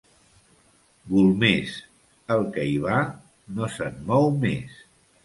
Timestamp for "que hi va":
2.55-2.97